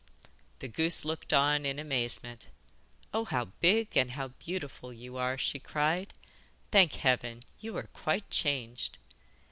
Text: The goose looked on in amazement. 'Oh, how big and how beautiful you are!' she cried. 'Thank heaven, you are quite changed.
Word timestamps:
The 0.57 0.67
goose 0.67 1.05
looked 1.05 1.31
on 1.31 1.63
in 1.63 1.77
amazement. 1.77 2.47
'Oh, 3.13 3.23
how 3.23 3.45
big 3.59 3.95
and 3.95 4.13
how 4.13 4.29
beautiful 4.29 4.91
you 4.91 5.17
are!' 5.17 5.37
she 5.37 5.59
cried. 5.59 6.13
'Thank 6.71 6.93
heaven, 6.95 7.43
you 7.59 7.77
are 7.77 7.83
quite 7.93 8.27
changed. 8.31 8.97